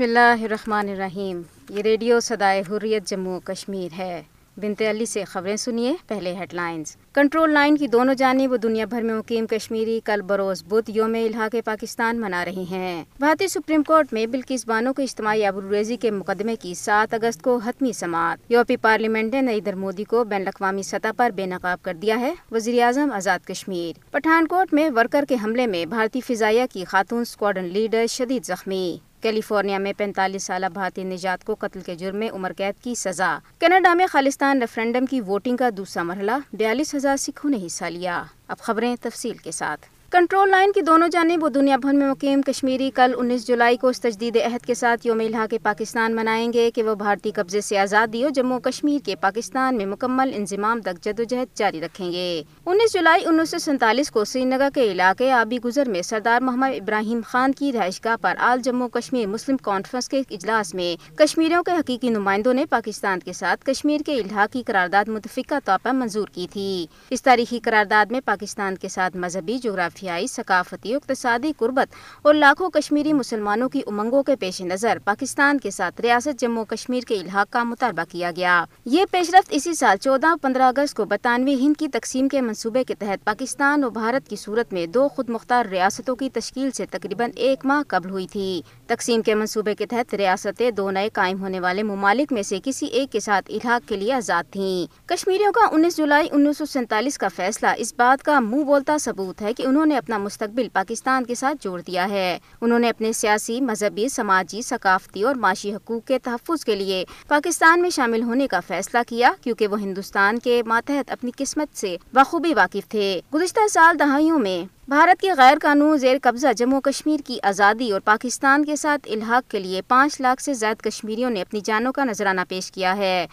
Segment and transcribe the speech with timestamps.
[0.00, 4.22] بسم اللہ الرحمن الرحیم۔ یہ ریڈیو صدائے حریت جموں کشمیر ہے۔
[4.56, 9.02] بنت علی سے خبریں سنیے، پہلے ہیڈ لائنز۔ کنٹرول لائن کی دونوں جانب دنیا بھر
[9.02, 14.12] میں مقیم کشمیری کل بروز بدھ یوم الحاق پاکستان منا رہے ہیں۔ بھارتی سپریم کورٹ
[14.12, 18.76] میں بلکیس بانو کے اجتماعی ابروریزی کے مقدمے کی سات اگست کو حتمی سماعت۔ یورپی
[18.76, 22.82] پارلیمنٹ نے نریندر مودی کو بین الاقوامی سطح پر بے نقاب کر دیا ہے۔ وزیر
[22.82, 27.64] اعظم آزاد کشمیر۔ پٹھان کوٹ میں ورکر کے حملے میں بھارتی فضائیہ کی خاتون اسکواڈن
[27.64, 32.52] لیڈر شدید زخمی۔ کیلیفورنیا میں پینتالیس سالہ بھارتی نجات کو قتل کے جرم میں عمر
[32.56, 37.50] قید کی سزا۔ کینیڈا میں خالستان ریفرینڈم کی ووٹنگ کا دوسرا مرحلہ، بیالیس ہزار سکھوں
[37.50, 41.76] نے حصہ لیا۔ اب خبریں تفصیل کے ساتھ۔ کنٹرول لائن کی دونوں جانب و دنیا
[41.76, 45.54] بھر میں مقیم کشمیری کل انیس جولائی کو اس تجدید عہد کے ساتھ یوم الحاق
[45.62, 49.86] پاکستان منائیں گے کہ وہ بھارتی قبضے سے آزادی اور جموں کشمیر کے پاکستان میں
[49.86, 54.68] مکمل انضمام تک جدوجہد جاری رکھیں گے۔ انیس جولائی انیس سو سینتالیس کو سری نگر
[54.74, 58.88] کے علاقے آبی گزر میں سردار محمد ابراہیم خان کی رہائش گاہ پر all Jammu
[58.88, 64.00] Kashmir Muslim conference کے اجلاس میں کشمیریوں کے حقیقی نمائندوں نے پاکستان کے ساتھ کشمیر
[64.06, 68.76] کے الحاق کی قرارداد متفقہ طور پر منظور کی تھی۔ اس تاریخی قرارداد میں پاکستان
[68.76, 74.36] کے ساتھ مذہبی جغرافی جغرافیائی ثقافتی، اقتصادی قربت اور لاکھوں کشمیری مسلمانوں کی امنگوں کے
[74.36, 79.04] پیش نظر پاکستان کے ساتھ ریاست جموں کشمیر کے الحاق کا مطالبہ کیا گیا۔ یہ
[79.10, 82.94] پیش رفت اسی سال چودہ، پندرہ اگست کو برطانوی ہند کی تقسیم کے منصوبے کے
[82.94, 87.30] تحت پاکستان اور بھارت کی صورت میں دو خود مختار ریاستوں کی تشکیل سے تقریباً
[87.36, 91.60] ایک ماہ قبل ہوئی تھی۔ تقسیم کے منصوبے کے تحت ریاستیں دو نئے قائم ہونے
[91.60, 95.68] والے ممالک میں سے کسی ایک کے ساتھ الحاق کے لیے آزاد تھیں۔ کشمیریوں کا
[95.72, 99.62] انیس جولائی انیس سو سینتالیس کا فیصلہ اس بات کا منہ بولتا ثبوت ہے کہ
[99.66, 104.08] انہوں نے اپنا مستقبل پاکستان کے ساتھ جوڑ دیا ہے۔ انہوں نے اپنے سیاسی، مذہبی،
[104.08, 108.98] سماجی، ثقافتی اور معاشی حقوق کے تحفظ کے لیے پاکستان میں شامل ہونے کا فیصلہ
[109.08, 114.38] کیا، کیونکہ وہ ہندوستان کے ماتحت اپنی قسمت سے بخوبی واقف تھے۔ گزشتہ سال دہائیوں
[114.38, 119.08] میں بھارت کے غیر قانون زیر قبضہ جموں کشمیر کی آزادی اور پاکستان کے ساتھ
[119.10, 122.96] الحاق کے لیے پانچ لاکھ سے زائد کشمیریوں نے اپنی جانوں کا نذرانہ پیش کیا
[122.96, 123.26] ہے۔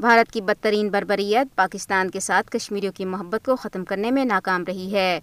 [0.00, 4.64] بھارت کی بدترین بربریت پاکستان کے ساتھ کشمیریوں کی محبت کو ختم کرنے میں ناکام
[4.64, 5.20] رہی ہے۔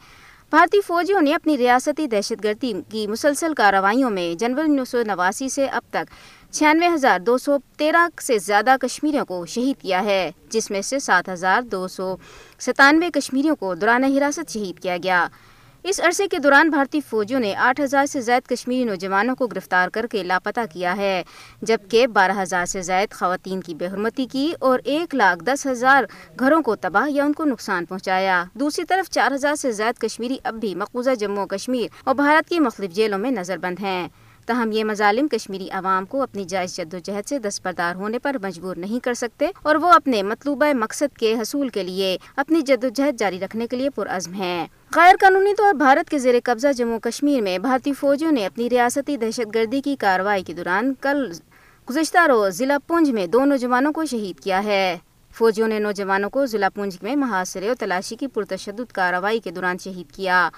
[0.52, 5.50] بھارتی فوجیوں نے اپنی ریاستی دہشت گردی کی مسلسل کارروائیوں میں جنوری انیس سو نواسی
[5.50, 6.12] سے اب تک
[6.52, 11.00] چھیانوے ہزار دو سو تیرہ سے زیادہ کشمیریوں کو شہید کیا ہے، جس میں سے
[11.00, 12.16] سات ہزار دو سو
[12.60, 15.28] ستانوے کشمیریوں کو دوران حراست شہید کیا گیا۔
[15.84, 19.90] اس عرصے کے دوران بھارتی فوجیوں نے آٹھ ہزار سے زائد کشمیری نوجوانوں کو گرفتار
[19.90, 21.24] کر کے لاپتہ کیا ہے،
[21.62, 26.04] جبکہ بارہ ہزار سے زائد خواتین کی بے حرمتی کی اور ایک لاکھ دس ہزار
[26.40, 30.38] گھروں کو تباہ یا ان کو نقصان پہنچایا۔ دوسری طرف چار ہزار سے زائد کشمیری
[30.44, 34.08] اب بھی مقبوضہ جموں کشمیر اور بھارت کی مختلف جیلوں میں نظر بند ہیں۔
[34.52, 39.04] تاہم یہ مظالم کشمیری عوام کو اپنی جائز جدوجہد سے دستبردار ہونے پر مجبور نہیں
[39.04, 43.68] کر سکتے اور وہ اپنے مطلوبہ مقصد کے حصول کے لیے اپنی جدوجہد جاری رکھنے
[43.68, 47.94] کے لیے پرعزم ہیں۔ غیر قانونی طور بھارت کے زیر قبضہ جموں کشمیر میں بھارتی
[47.94, 51.32] فوجیوں نے اپنی ریاستی دہشت گردی کی کارروائی کے دوران کل
[51.90, 54.98] گزشتہ روز ضلع پونج میں دو نوجوانوں کو شہید کیا ہے۔
[55.36, 59.78] فوجیوں نے نوجوانوں کو ضلع پونج میں محاصرے اور تلاشی کی پرتشدد کارروائی کے دوران
[59.78, 60.50] شہید کیا۔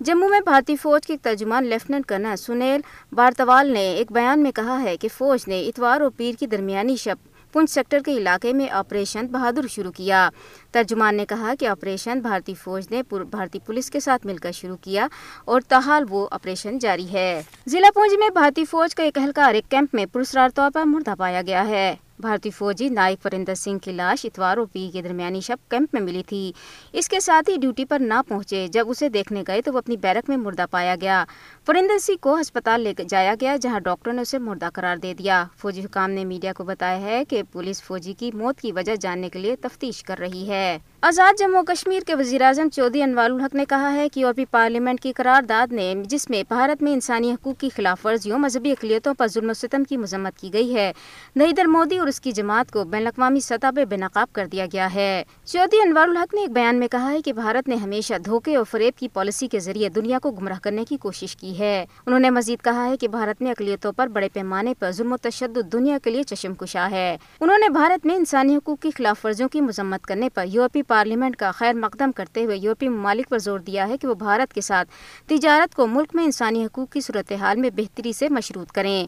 [0.00, 2.80] جموں میں بھارتی فوج کے ترجمان لیفٹننٹ کرنل سنیل
[3.12, 6.96] بارتوال نے ایک بیان میں کہا ہے کہ فوج نے اتوار اور پیر کی درمیانی
[6.96, 7.16] شب
[7.52, 10.30] پنچ سیکٹر کے علاقے میں آپریشن بہادر شروع کیا۔
[10.72, 14.76] ترجمان نے کہا کہ آپریشن بھارتی فوج نے بھارتی پولیس کے ساتھ مل کر شروع
[14.76, 15.06] کیا
[15.44, 19.70] اور تاحال وہ آپریشن جاری ہے۔ ضلع پونج میں بھارتی فوج کا ایک اہلکار ایک
[19.70, 23.92] کیمپ میں پرسرار طور پر مردہ پایا گیا ہے۔ بھارتی فوجی نائک پرندر سنگھ کی
[23.92, 26.52] لاش اتوار اور پی کے درمیانی شب کیمپ میں ملی تھی۔
[26.92, 29.96] اس کے ساتھ ہی ڈیوٹی پر نہ پہنچے۔ جب اسے دیکھنے گئے تو وہ اپنی
[29.96, 31.24] بیرک میں مردہ پایا گیا۔
[31.66, 35.44] پرندر سنگھ کو ہسپتال لے جایا گیا، جہاں ڈاکٹر نے اسے مردہ قرار دے دیا۔
[35.56, 39.28] فوجی حکام نے میڈیا کو بتایا ہے کہ پولیس فوجی کی موت کی وجہ جاننے
[39.28, 43.54] کے لیے تفتیش کر رہی ہے۔ آزاد جموں کشمیر کے وزیر اعظم چودھری انوار الحق
[43.54, 47.60] نے کہا ہے کہ یورپی پارلیمنٹ کی قرارداد نے جس میں بھارت میں انسانی حقوق
[47.60, 50.92] کی خلاف ورزیوں، مذہبی اقلیتوں پر ظلم و ستم کی مذمت کی گئی ہے۔
[51.36, 54.66] نریندر مودی اور اس کی جماعت کو بین الاقوامی سطح پہ بے نقاب کر دیا
[54.72, 58.14] گیا ہے۔ چودھری انوار الحق نے ایک بیان میں کہا ہے کہ بھارت نے ہمیشہ
[58.24, 61.86] دھوکے اور فریب کی پالیسی کے ذریعے دنیا کو گمراہ کرنے کی کوشش کی ہے۔
[62.06, 65.16] انہوں نے مزید کہا ہے کہ بھارت میں اقلیتوں پر بڑے پیمانے پر ظلم و
[65.16, 69.24] تشدد دنیا کے لیے چشم کشا ہے۔ انہوں نے بھارت میں انسانی حقوق کی خلاف
[69.24, 73.38] ورزیوں کی مذمت کرنے پر یورپی پارلیمنٹ کا خیر مقدم کرتے ہوئے یورپی ممالک پر
[73.38, 74.88] زور دیا ہے کہ وہ بھارت کے ساتھ
[75.26, 79.06] تجارت کو ملک میں انسانی حقوق کی صورتحال میں بہتری سے مشروط کریں۔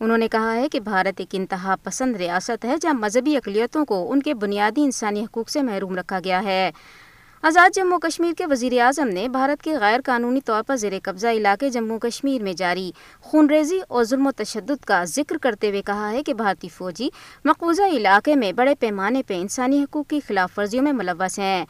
[0.00, 4.12] انہوں نے کہا ہے کہ بھارت ایک انتہا پسند ریاست ہے جہاں مذہبی اقلیتوں کو
[4.12, 6.70] ان کے بنیادی انسانی حقوق سے محروم رکھا گیا ہے۔
[7.42, 11.26] آزاد جموں کشمیر کے وزیر اعظم نے بھارت کے غیر قانونی طور پر زیر قبضہ
[11.26, 15.82] علاقے جموں کشمیر میں جاری خون ریزی اور ظلم و تشدد کا ذکر کرتے ہوئے
[15.82, 17.08] کہا ہے کہ بھارتی فوجی
[17.44, 21.64] مقبوضہ علاقے میں بڑے پیمانے پہ انسانی حقوق کی خلاف ورزیوں میں ملوث ہیں۔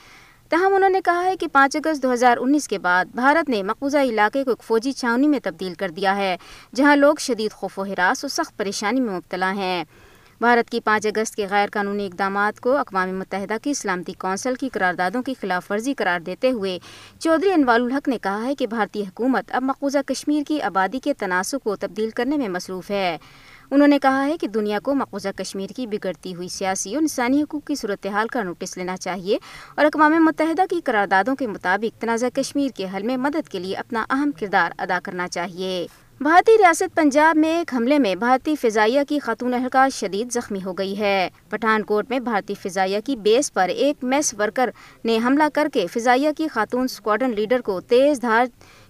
[0.49, 3.63] تاہم، انہوں نے کہا ہے کہ پانچ اگست دو ہزار انیس کے بعد بھارت نے
[3.63, 6.37] مقبوضہ علاقے کو ایک فوجی چھاونی میں تبدیل کر دیا ہے،
[6.75, 9.85] جہاں لوگ شدید خوف و ہراس اور سخت پریشانی میں مبتلا ہیں۔
[10.41, 14.69] بھارت کی پانچ اگست کے غیر قانونی اقدامات کو اقوام متحدہ کی سلامتی کونسل کی
[14.69, 16.79] قراردادوں کی خلاف ورزی قرار دیتے ہوئے
[17.19, 21.15] چودھری انوال الحق نے کہا ہے کہ بھارتی حکومت اب مقبوضہ کشمیر کی آبادی کے
[21.15, 23.19] تناسب کو تبدیل کرنے میں مصروف ہے۔
[23.71, 27.43] انہوں نے کہا ہے کہ دنیا کو مقبوضہ کشمیر کی بگڑتی ہوئی سیاسی اور انسانی
[27.43, 29.39] حقوق کی صورتحال کا نوٹس لینا چاہیے
[29.75, 33.75] اور اقوام متحدہ کی قراردادوں کے مطابق تنازع کشمیر کے حل میں مدد کے لیے
[33.75, 35.87] اپنا اہم کردار ادا کرنا چاہیے۔
[36.21, 40.73] بھارتی ریاست پنجاب میں ایک حملے میں بھارتی فضائیہ کی خاتون اہلکار شدید زخمی ہو
[40.73, 44.71] گئی ہے۔ پٹھان کوٹ میں بھارتی فضائیہ کی بیس پر ایک میس ورکر
[45.05, 48.47] نے حملہ کر کے فضائیہ کی خاتون اسکواڈن لیڈر کو تیز دھار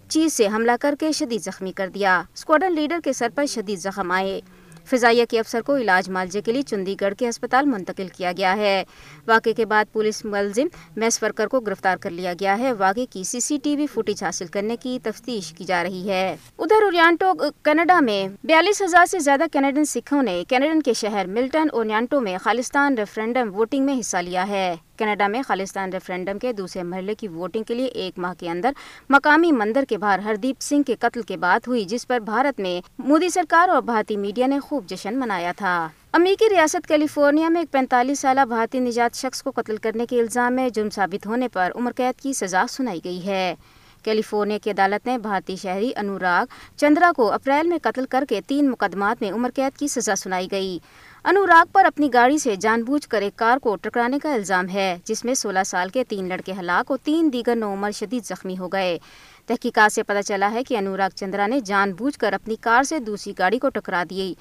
[0.08, 3.78] چیز سے حملہ کر کے شدید زخمی کر دیا۔ اسکواڈن لیڈر کے سر پر شدید
[3.78, 4.40] زخم آئے۔
[4.90, 8.56] فضائیہ کے افسر کو علاج معالجے کے لیے چندی گڑھ کے اسپتال منتقل کیا گیا
[8.56, 8.84] ہے۔
[9.26, 13.24] واقعے کے بعد پولیس ملزم میس ورکر کو گرفتار کر لیا گیا ہے۔ واقعے کی
[13.24, 17.32] سی سی ٹی وی فوٹیج حاصل کرنے کی تفتیش کی جا رہی ہے۔ ادھر اورینٹو
[17.62, 22.38] کینیڈا میں بیالیس ہزار سے زیادہ کینیڈن سکھوں نے کینیڈن کے شہر ملٹن اور میں
[22.38, 27.28] خالستان ریفرنڈم ووٹنگ میں حصہ لیا ہے۔ کینیڈا میں خالستان ریفرنڈم کے دوسرے مرحلے کی
[27.28, 28.72] ووٹنگ کے لیے ایک ماہ کے اندر
[29.10, 32.80] مقامی مندر کے باہر ہردیپ سنگھ کے قتل کے بعد ہوئی، جس پر بھارت میں
[32.98, 37.72] مودی سرکار اور بھارتی میڈیا نے خوب جشن منایا تھا۔ امریکی ریاست کیلیفورنیا میں ایک
[37.72, 41.72] پینتالیس سالہ بھارتی نجات شخص کو قتل کرنے کے الزام میں جرم ثابت ہونے پر
[41.74, 43.54] عمر قید کی سزا سنائی گئی ہے۔
[44.02, 46.46] کیلیفورنیا کی عدالت نے بھارتی شہری انوراگ
[46.76, 50.48] چندرا کو اپریل میں قتل کر کے تین مقدمات میں عمر قید کی سزا سنائی
[50.50, 50.78] گئی۔
[51.24, 54.98] انوراگ پر اپنی گاڑی سے جان بوجھ کر ایک کار کو ٹکرانے کا الزام ہے،
[55.04, 58.58] جس میں سولہ سال کے تین لڑکے ہلاک اور تین دیگر نو عمر شدید زخمی
[58.58, 58.98] ہو گئے۔
[59.46, 62.98] تحقیقات سے پتہ چلا ہے کہ انوراگ چندرا نے جان بوجھ کر اپنی کار سے
[62.98, 64.34] دوسری گاڑی کو ٹکرا دی۔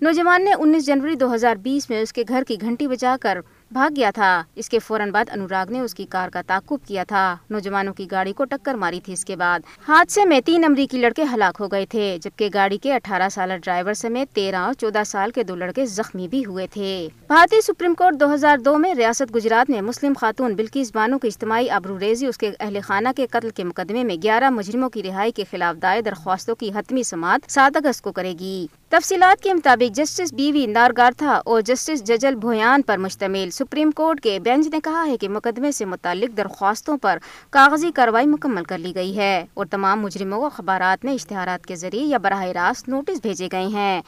[0.00, 3.38] نوجوان نے انیس جنوری دو ہزار بیس میں اس کے گھر کی گھنٹی بجا کر
[3.70, 7.04] بھاگ گیا تھا۔ اس کے فوراً بعد انوراگ نے اس کی کار کا تعقب کیا
[7.08, 10.98] تھا۔ نوجوانوں کی گاڑی کو ٹکر ماری تھی۔ اس کے بعد حادثے میں تین امریکی
[10.98, 15.02] لڑکے ہلاک ہو گئے تھے، جبکہ گاڑی کے اٹھارہ سالہ ڈرائیور سمیت تیرہ اور چودہ
[15.06, 18.94] سال کے دو لڑکے زخمی بھی ہوئے تھے۔ بھارتی سپریم کورٹ دو ہزار دو میں
[18.94, 23.08] ریاست گجرات میں مسلم خاتون بلکیس بانو کی اجتماعی ابرو ریزی، اس کے اہل خانہ
[23.16, 27.02] کے قتل کے مقدمے میں گیارہ مجرموں کی رہائی کے خلاف دائر درخواستوں کی حتمی
[27.02, 32.02] سماعت سات اگست کو کرے گی۔ تفصیلات کے مطابق جسٹس بی وی نارگارتھا اور جسٹس
[32.04, 36.36] ججل بھویان پر مشتمل سپریم کورٹ کے بینچ نے کہا ہے کہ مقدمے سے متعلق
[36.36, 37.18] درخواستوں پر
[37.50, 41.76] کاغذی کاروائی مکمل کر لی گئی ہے اور تمام مجرموں کو اخبارات میں اشتہارات کے
[41.76, 44.02] ذریعے یا براہ راست نوٹس بھیجے گئے ہیں۔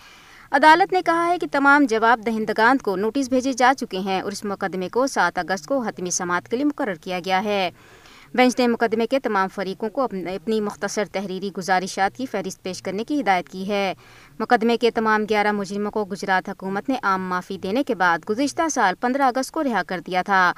[0.51, 4.33] عدالت نے کہا ہے کہ تمام جواب دہندگان کو نوٹس بھیجے جا چکے ہیں اور
[4.33, 7.71] اس مقدمے کو سات اگست کو حتمی سماعت کے لیے مقرر کیا گیا ہے۔
[8.35, 13.05] بینچ نے مقدمے کے تمام فریقوں کو اپنی مختصر تحریری گزارشات کی فہرست پیش کرنے
[13.05, 13.95] کی ہدایت کی ہے۔
[14.39, 18.69] مقدمے کے تمام گیارہ مجرموں کو گجرات حکومت نے عام معافی دینے کے بعد گزشتہ
[18.69, 20.53] سال پندرہ اگست کو رہا کر دیا تھا۔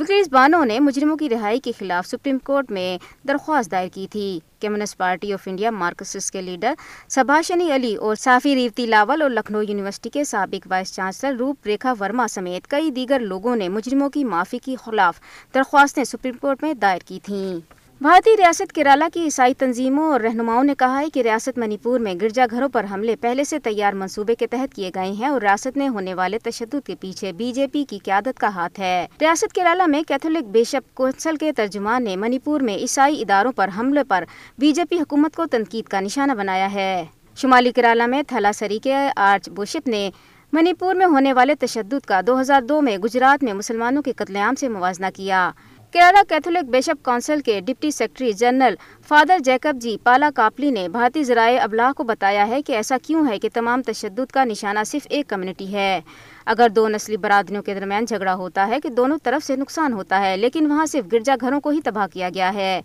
[0.00, 2.98] وکریز بانو نے مجرموں کی رہائی کے خلاف سپریم کورٹ میں
[3.28, 6.74] درخواست دائر کی تھی Communist Party of India Marxist کے لیڈر
[7.08, 11.94] سبھاشنی علی اور صافی ریوتی لاول اور لکھنؤ یونیورسٹی کے سابق وائس چانسلر روپ ریکھا
[12.00, 15.20] ورما سمیت کئی دیگر لوگوں نے مجرموں کی معافی کے خلاف
[15.54, 20.64] درخواستیں سپریم کورٹ میں دائر کی تھیں۔ بھارتی ریاست کیرالہ کی عیسائی تنظیموں اور رہنماؤں
[20.64, 23.92] نے کہا ہے کہ ریاست منی پور میں گرجا گھروں پر حملے پہلے سے تیار
[23.92, 27.52] منصوبے کے تحت کیے گئے ہیں اور ریاست میں ہونے والے تشدد کے پیچھے بی
[27.52, 32.04] جے پی کی قیادت کا ہاتھ ہے۔ ریاست کیرالہ میں کیتھولک بیشپ کونسل کے ترجمان
[32.04, 34.24] نے منی پور میں عیسائی اداروں پر حملے پر
[34.58, 37.04] بی جے پی حکومت کو تنقید کا نشانہ بنایا ہے۔
[37.36, 40.10] شمالی کیرالہ میں تھلا سری کے آرچ بوشپ نے
[40.52, 44.12] منی پور میں ہونے والے تشدد کا دو ہزار دو میں گجرات میں مسلمانوں کے
[44.12, 45.50] قتل عام سے موازنہ کیا۔
[45.92, 48.74] کیرالہ کیتھولک بیشپ کونسل کے deputy secretary general
[49.08, 49.96] father Jacob G
[50.34, 54.30] Palakappilly نے بھارتی ذرائع ابلاغ کو بتایا ہے کہ ایسا کیوں ہے کہ تمام تشدد
[54.32, 56.00] کا نشانہ صرف ایک کمیونٹی ہے۔
[56.46, 60.20] اگر دو نسلی برادریوں کے درمیان جھگڑا ہوتا ہے کہ دونوں طرف سے نقصان ہوتا
[60.20, 62.80] ہے، لیکن وہاں صرف گرجا گھروں کو ہی تباہ کیا گیا ہے۔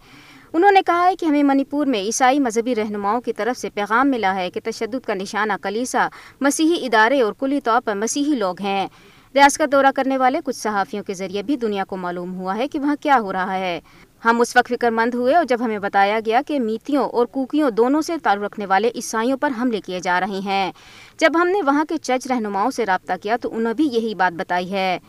[0.54, 3.70] انہوں نے کہا ہے کہ ہمیں منی پور میں عیسائی مذہبی رہنماؤں کی طرف سے
[3.70, 6.08] پیغام ملا ہے کہ تشدد کا نشانہ کلیسا
[6.42, 8.88] مسیحی ادارے اور کلی طور پر مسیحی لوگ ہیں۔
[9.36, 12.68] ریاض کا دورہ کرنے والے کچھ صحافیوں کے ذریعے بھی دنیا کو معلوم ہوا ہے
[12.68, 13.80] کہ وہاں کیا ہو رہا ہے۔
[14.26, 17.72] ہم اس وقت فکر مند ہوئے اور جب ہمیں بتایا گیا کہ میتیوں اور کوکیوں
[17.72, 20.72] دونوں سے تعلق رکھنے والے عیسائیوں پر حملے کیے جا رہے ہیں۔
[21.18, 24.16] جب ہم نے وہاں کے چرچ رہنماؤں سے رابطہ کیا تو انہوں نے بھی یہی
[24.16, 25.00] بات بتائی ہے۔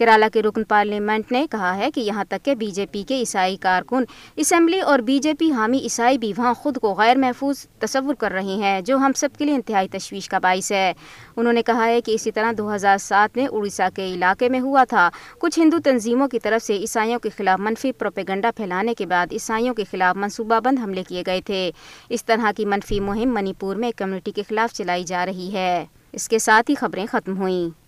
[0.00, 3.16] کیرالا کے رکن پارلیمنٹ نے کہا ہے کہ یہاں تک کہ بی جے پی کے
[3.16, 4.04] عیسائی کارکن
[4.36, 8.32] اسمبلی اور بی جے پی حامی عیسائی بھی وہاں خود کو غیر محفوظ تصور کر
[8.32, 10.92] رہے ہیں، جو ہم سب کے لیے انتہائی تشویش کا باعث ہے۔
[11.36, 14.60] انہوں نے کہا ہے کہ اسی طرح دو ہزار سات میں اڑیسہ کے علاقے میں
[14.60, 19.06] ہوا تھا۔ کچھ ہندو تنظیموں کی طرف سے عیسائیوں کے خلاف منفی پروپیگنڈا پھیلانے کے
[19.06, 21.70] بعد عیسائیوں کے خلاف منصوبہ بند حملے کیے گئے تھے۔
[22.08, 25.84] اس طرح کی منفی مہم منی پور میں کمیونٹی کے خلاف چلائی جا رہی ہے۔
[26.12, 27.79] اس کے ساتھ ہی خبریں ختم ہوئیں۔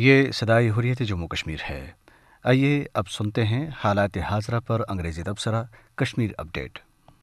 [0.00, 1.90] یہ صدائی حریت جموں کشمیر ہے۔
[2.44, 5.62] آئیے اب سنتے ہیں حالات حاضرہ پر انگریزی تبصرہ
[5.96, 6.78] Kashmir update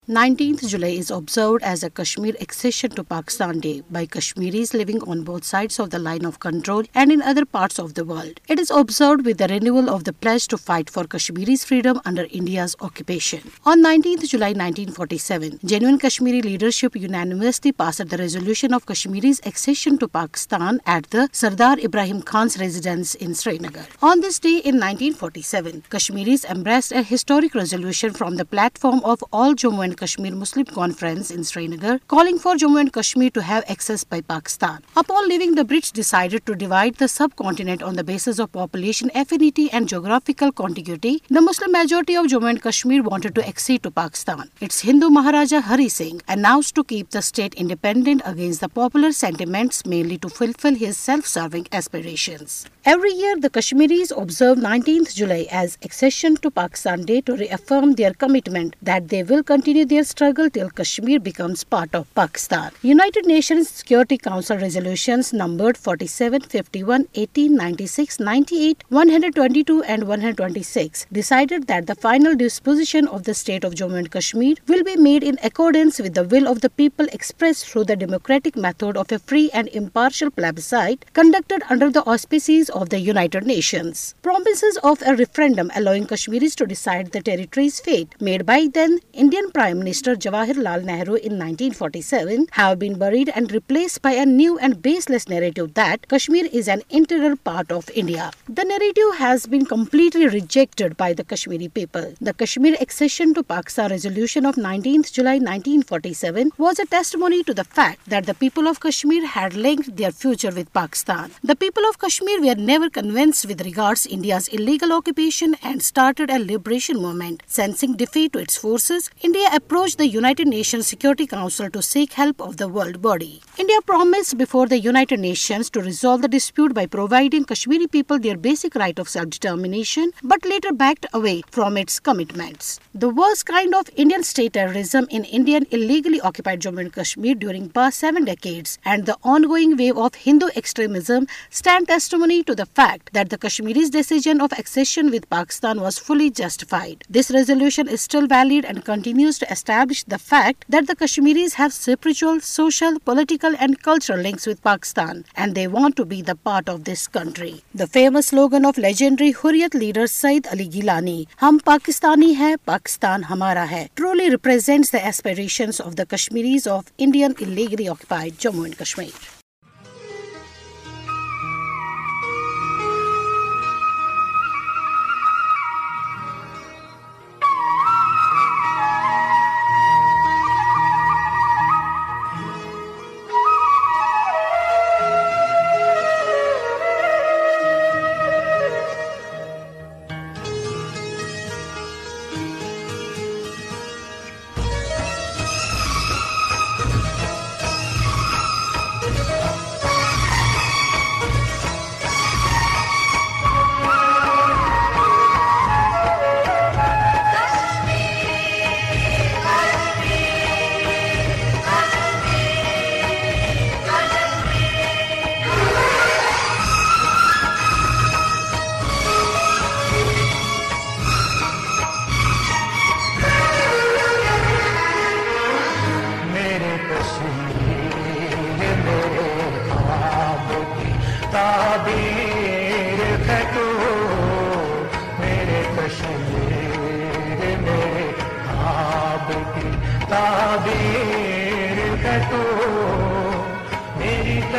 [0.07, 5.23] 19th July is observed as a Kashmir accession to Pakistan Day by Kashmiris living on
[5.23, 8.39] both sides of the line of control and in other parts of the world.
[8.47, 12.27] It is observed with the renewal of the pledge to fight for Kashmiri's freedom under
[12.29, 13.51] India's occupation.
[13.65, 20.07] On 19th July 1947, genuine Kashmiri leadership unanimously passed the resolution of Kashmiri's accession to
[20.07, 23.87] Pakistan at the Sardar Ibrahim Khan's residence in Srinagar.
[24.03, 29.55] On this day in 1947, Kashmiris embraced a historic resolution from the platform of all
[29.55, 34.03] Jammu and Kashmir Muslim Conference in Srinagar, calling for Jammu and Kashmir to have access
[34.03, 34.83] by Pakistan.
[34.95, 39.69] Upon leaving, the British decided to divide the subcontinent on the basis of population affinity
[39.71, 41.23] and geographical contiguity.
[41.29, 44.49] The Muslim majority of Jammu and Kashmir wanted to accede to Pakistan.
[44.61, 49.85] Its Hindu Maharaja Hari Singh announced to keep the state independent against the popular sentiments,
[49.85, 52.65] mainly to fulfill his self-serving aspirations.
[52.87, 58.13] Every year, the Kashmiris observe 19th July as accession to Pakistan Day to reaffirm their
[58.13, 62.69] commitment that they will continue their struggle till Kashmir becomes part of Pakistan.
[62.83, 71.65] United Nations Security Council resolutions numbered 47, 51, 18, 96, 98, 122 and 126 decided
[71.65, 75.39] that the final disposition of the state of Jammu and Kashmir will be made in
[75.41, 79.49] accordance with the will of the people expressed through the democratic method of a free
[79.55, 84.13] and impartial plebiscite conducted under the auspices of the United Nations.
[84.21, 89.49] Promises of a referendum allowing Kashmiris to decide the territory's fate made by then Indian
[89.51, 94.81] Prime Minister Jawaharlal Nehru in 1947 have been buried and replaced by a new and
[94.81, 98.31] baseless narrative that Kashmir is an integral part of India.
[98.49, 102.13] The narrative has been completely rejected by the Kashmiri people.
[102.19, 107.63] The Kashmir accession to Pakistan resolution of 19th July 1947 was a testimony to the
[107.63, 111.31] fact that the people of Kashmir had linked their future with Pakistan.
[111.43, 116.39] The people of Kashmir were never convinced with regards India's illegal occupation and started a
[116.39, 117.43] liberation movement.
[117.45, 122.41] Sensing defeat to its forces, India approached the United Nations Security Council to seek help
[122.41, 123.41] of the world body.
[123.57, 128.37] India promised before the United Nations to resolve the dispute by providing Kashmiri people their
[128.37, 132.79] basic right of self-determination, but later backed away from its commitments.
[132.93, 137.69] The worst kind of Indian state terrorism in Indian illegally occupied Jammu and Kashmir during
[137.69, 143.11] past seven decades and the ongoing wave of Hindu extremism stand testimony to the fact
[143.13, 147.03] that the Kashmiris' decision of accession with Pakistan was fully justified.
[147.09, 151.73] This resolution is still valid and continues to establish the fact that the Kashmiris have
[151.73, 156.69] spiritual, social, political and cultural links with Pakistan and they want to be the part
[156.69, 157.63] of this country.
[157.73, 163.67] The famous slogan of legendary Hurriyat leader Said Ali Gilani, Hum Pakistani hai, Pakistan hamara
[163.67, 169.11] hai, truly represents the aspirations of the Kashmiris of Indian illegally occupied Jammu and Kashmir.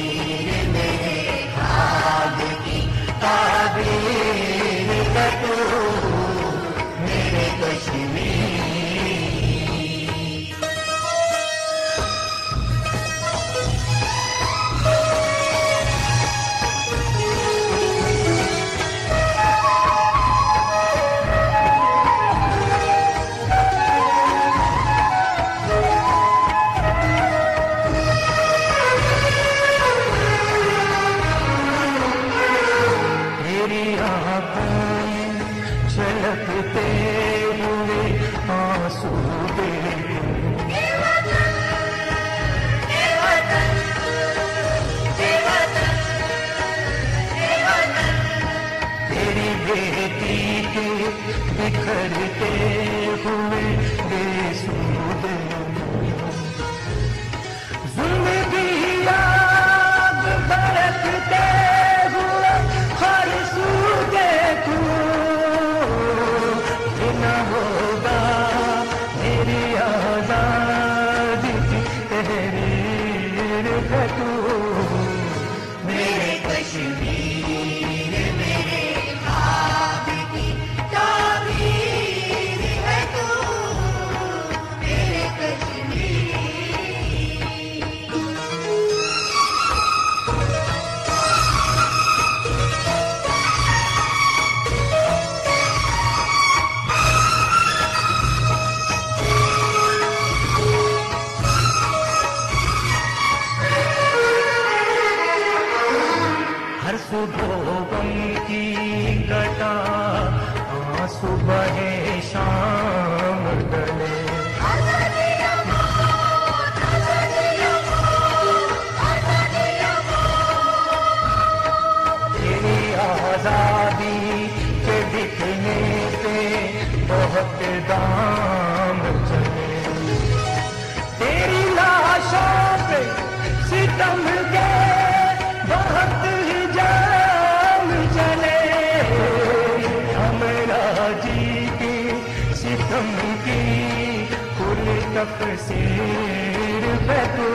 [145.40, 147.50] تفسیر میں تو۔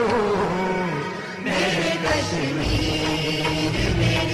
[1.39, 4.32] میرے کشمیر میں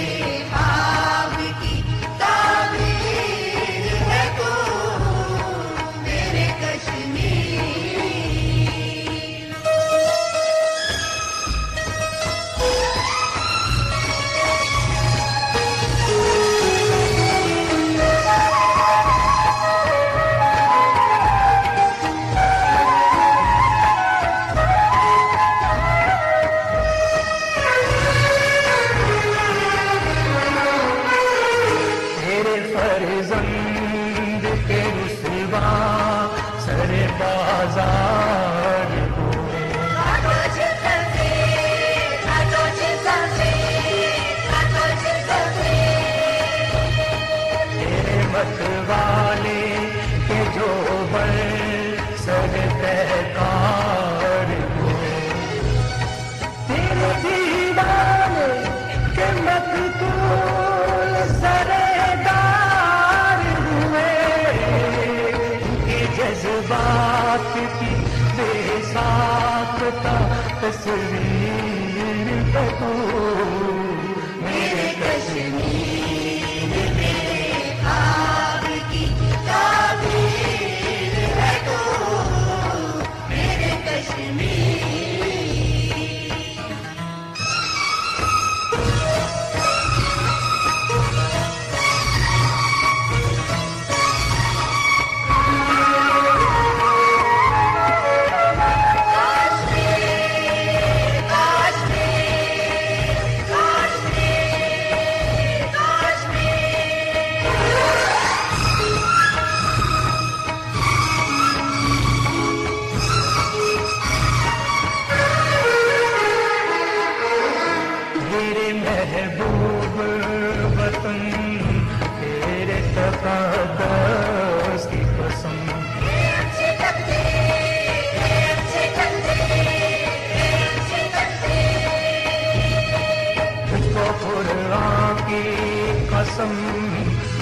[136.20, 136.52] قسم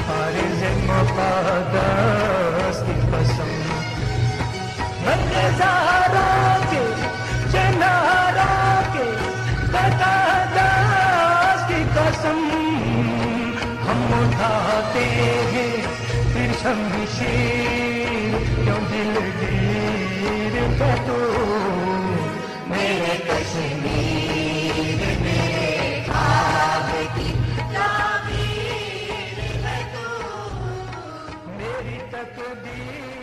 [0.09, 0.61] عارض
[0.91, 3.51] مفادات کی قسم۔
[5.59, 6.85] زہرا کے
[7.53, 8.55] چنارا
[8.93, 9.07] کے
[9.67, 12.39] قطادات کی قسم۔
[13.89, 15.05] ہم اٹھاتے
[15.53, 15.77] ہیں،
[16.33, 18.33] پھر شمشیر،
[18.65, 20.55] کیوں دل گیر
[22.67, 24.68] میرے کشمیر۔
[32.25, 33.18] تقدیر